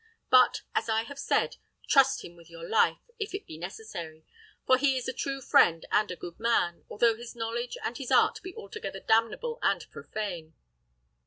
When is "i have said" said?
0.89-1.57